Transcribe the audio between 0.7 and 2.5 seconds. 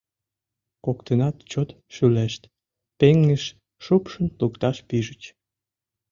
Коктынат чот шӱлешт,